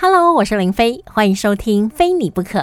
[0.00, 2.60] Hello，我是林飞，欢迎收听《非你不可》。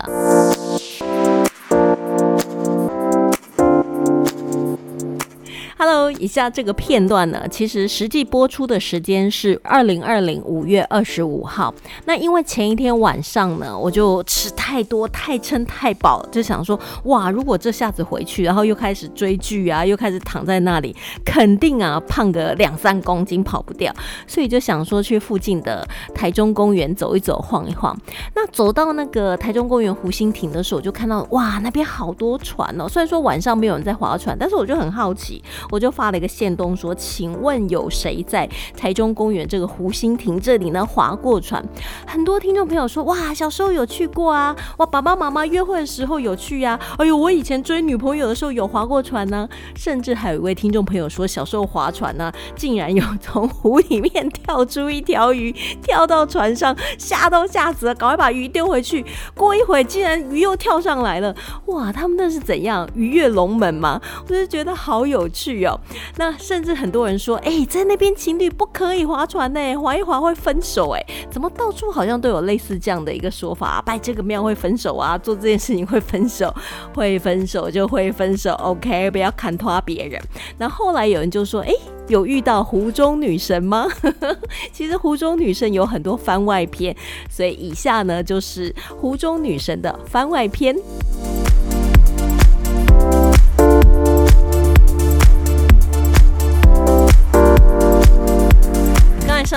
[5.88, 11.72] Hello，以下这个片段呢，其实实际播出的时间是二零二零五月二十五号。
[12.06, 23.94] 那因为前一天晚上呢，我就吃太多、太撑、太饱，就想说，哇，如果这下子回去，然后又开始追剧啊，又开始躺在那里，肯定啊胖个两三公斤跑不掉。
[24.26, 27.96] 所以就想说去附近的台中公园走一走、晃一晃。
[28.34, 32.90] 那走到那个台中公园湖心亭的时候，就看到哇，那边好多船哦。
[32.90, 35.44] 虽然说晚上没有人在划船，但是我就很好奇。
[35.76, 41.62] 我就发了一个线动说，请问有谁在台中公园这个湖心亭这里呢划过船？
[42.08, 49.50] 很多听众朋友说，哇，小时候有去过啊，哇，爸爸妈妈约会的时候有去呀，哎呦，我以前追女朋友的时候有划过船呢。
[49.76, 59.06] 甚至还有一位听众朋友说，小时候划船呢，竟然有从湖里面跳出一条鱼，跳到船上，吓都吓死了，赶快把鱼丢回去。
[59.34, 61.36] 过一会竟然鱼又跳上来了，
[61.66, 64.00] 哇，他们那是怎样鱼跃龙门吗？
[64.30, 65.65] 我就觉得好有趣。
[65.66, 65.80] 有，
[66.18, 76.54] 那甚至很多人说，哎，在那边情侣不可以划船呢，划一划会分手，哎，怎么到处好像都有类似这样的一个说法，拜这个庙会分手啊，做这件事情会分手，
[76.94, 80.22] 会分手就会分手，OK，不要砍拖别人。
[80.58, 81.74] 那后来有人就说，哎，
[82.08, 83.88] 有遇到湖中女神吗？
[84.72, 86.96] 其实湖中女神有很多番外篇，
[87.30, 90.76] 所以以下呢就是湖中女神的番外篇。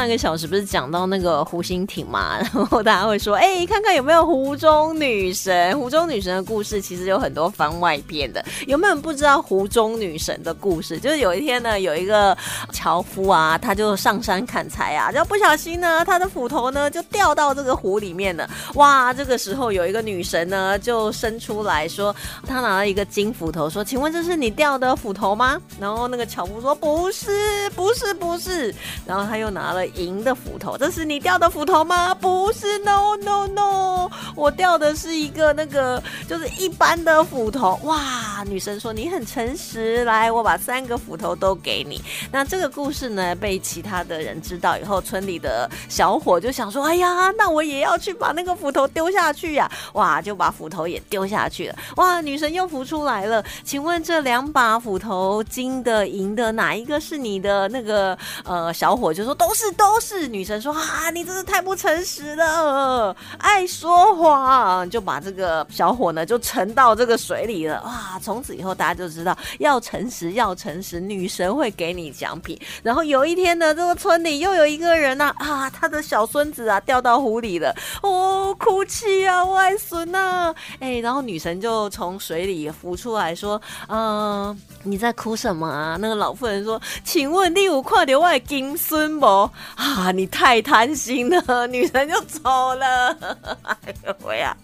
[0.08, 5.78] 个小时不是讲到那个湖心亭嘛， 然后大家会说，哎，看看有没有湖中女神？
[5.78, 8.44] 湖中女神的故事其实有很多番外篇的。
[8.66, 10.98] 有没有人不知道湖中女神的故事？
[10.98, 12.36] 就是有一天呢，有一个
[12.72, 18.48] 樵夫啊，他就上山砍柴啊，然后不小心呢，他的斧头呢就掉到这个湖里面了。
[18.74, 22.14] 哇，这个时候有一个女神呢就伸出来说，
[22.46, 25.60] 她拿了一个金斧头，说，请问这是你掉的斧头吗？
[25.80, 28.74] 然后那个樵夫说，不是，不是，不是。
[29.04, 29.78] 然后他又拿了。
[29.98, 32.12] 银银的斧头，这是你掉的斧头吗？
[32.14, 37.78] 不是，no no no，我掉的是一个那个就是一般的斧头。
[37.84, 42.02] 哇，女神说你很诚实，来，我把三个斧头都给你。
[42.32, 49.70] 那这个故事呢，被其他的人知道以后，村里的小伙就想说，哎呀，那我也要去把那个斧头丢下去呀！
[49.92, 51.76] 哇，就把斧头也丢下去了。
[51.96, 57.68] 哇，女神又浮出来了，请问这两把斧头，金的、银的，哪一个是你的？
[57.68, 59.68] 那个呃，小伙就说都是。
[59.78, 67.82] 都都是女神说啊，你真是太不诚实了，爱说谎，就把这个小伙呢就沉到这个水里了。
[67.84, 72.60] 哇，从此以后大家就知道要诚实，要诚实，女神会给你奖品。
[72.82, 85.96] 然后有一天呢，这个村里又有一个人呢，啊，他的小孙子啊掉到湖里了，哦，哭泣啊，外孙呐，哎，然后女神就从水里浮出来说，嗯，你在哭什么啊？
[85.98, 89.50] 那个老妇人说，请问你有看到我的金孙不？
[89.78, 90.10] 啊！
[90.10, 93.16] 你太贪心了，女神就走了。
[93.62, 94.56] 哎呦喂呀！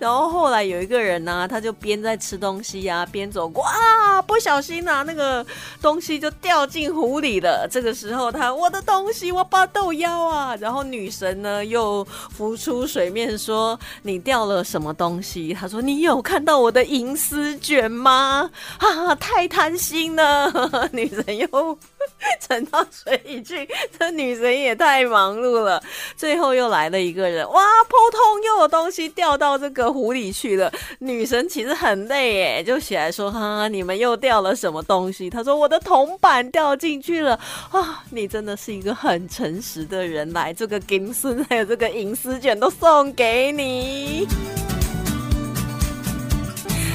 [0.00, 5.44] 然后后来有一个人呢，他就边在吃东西呀，边走过啊，不小心啊，那个
[5.82, 7.68] 东西就掉进湖里了。
[7.70, 10.56] 这个时候他，我的东西，我把豆腰啊！
[10.56, 18.50] 然后女神呢又浮出水面说：“你掉了什么东西？”他说：“你有看到我的银丝卷吗？”
[18.80, 19.14] 啊！
[19.16, 20.50] 太贪心了，
[20.90, 21.78] 女神又
[22.46, 23.66] 沉到水里去。
[23.98, 24.34] 这女。
[24.34, 25.80] 神也太忙碌了，
[26.16, 30.72] 最后又来了一个人，哇，扑通，又有东西掉到这个湖里去了。
[30.98, 37.38] 女神其实很累耶，就起来说：“哈，你们又掉了什么东西？”他说：“我的铜板掉进去了。”
[37.70, 44.26] 啊，你真的是一个很诚实的人，来，这个金丝还有这个银丝卷都送给你。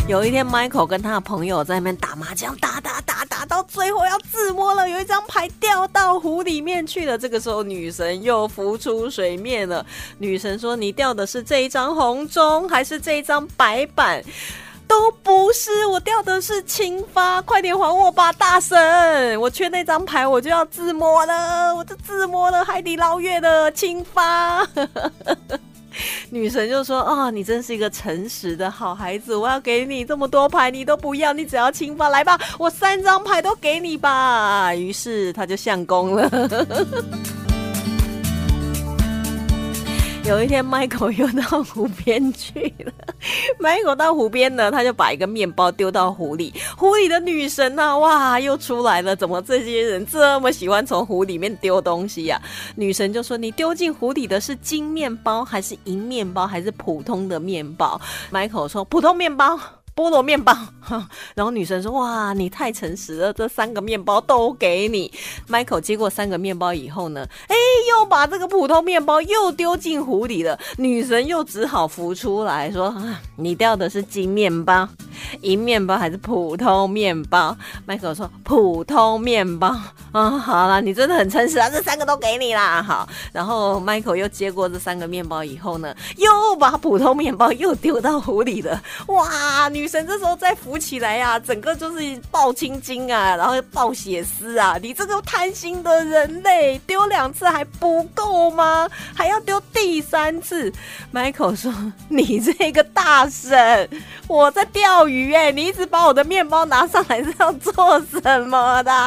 [0.09, 2.99] 有一天，Michael 跟他的朋友在那边打麻将，打打
[3.39, 7.17] 打到最后要自摸了，有一张牌掉到湖里面去了。
[7.17, 9.85] 这个时候，女神又浮出水面了。
[10.17, 14.21] 女神说：“你掉的是这一张红中，还是这一张白板？
[14.85, 19.39] 都不是，我掉的是青发，快点还我吧，大神！
[19.39, 24.67] 我缺那张牌，我就要自摸了，我就自摸了海底捞月的青发。”
[26.29, 36.29] 女神就说：“啊，你真是一个诚实的好孩子，我要给你这么多牌，你都不要，你只要亲吧，来吧，我三张牌都给你吧。”于是他就相公了。
[40.29, 42.93] 有一天，Michael 又到湖边去了。
[43.59, 46.53] Michael 到湖边呢，他就把一个面包丢到湖里。
[46.77, 49.15] 湖里的女神呐，哇，又出来了！
[49.15, 52.39] 怎么这些人这么喜欢从湖里面丢东西呀？
[52.75, 57.99] 女神就说：“你丢进湖里的是金面包，还是银面包，还是普通的面包
[58.31, 59.59] ？”Michael 说：“普通面包。”
[59.99, 60.55] 菠萝面包，
[61.35, 65.11] 然后女神说：“哇，你太诚实了，这三个面包都给你。
[65.49, 67.55] ”Michael 接过三个面包以后呢，哎，
[67.89, 70.57] 又把这个普通面包又丢进湖里了。
[70.77, 74.87] 女神又只好浮出来说：“啊，你掉的是金面包、
[75.41, 79.75] 银面包还是普通面包？”Michael 说：“普通面包。”
[80.13, 82.81] 啊，好了，你真的很诚实啊，这三个都给你啦。
[82.81, 88.81] 好，然后 Michael 又接过这三个面包以后呢，又把普通面包又丢到湖里了。
[89.07, 89.88] 哇，女。
[89.89, 94.77] 神这时候再浮起来呀，整个就是爆青筋啊，然后爆血丝啊！
[94.79, 98.87] 你这个贪心的人类，丢两次还不够吗？
[99.15, 100.71] 还要丢第三次
[101.11, 101.73] ？Michael 说
[102.07, 103.89] ：“你这个大神，
[104.27, 108.91] 我在钓鱼哎，你一直把我的面包拿上来是要做什么的？”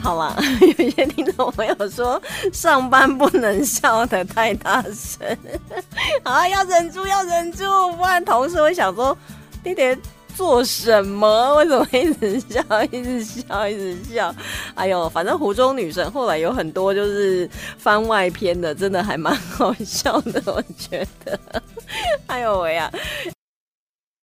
[0.00, 0.36] 好了，
[0.78, 2.20] 有些听我朋友说
[2.52, 5.36] 上班不能笑的太大声，
[6.22, 9.16] 啊，要忍住，要忍住，不然同事会想说
[9.62, 9.96] 弟弟
[10.34, 11.54] 做什么？
[11.56, 14.34] 为什么一直笑，一直笑，一直笑？
[14.74, 17.48] 哎呦，反正湖中女神后来有很多就是
[17.78, 21.38] 番外篇的，真的还蛮好笑的，我觉得。
[22.26, 22.90] 哎呦喂呀！